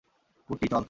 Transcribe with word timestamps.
কুট্টি, 0.49 0.67
চল! 0.67 0.79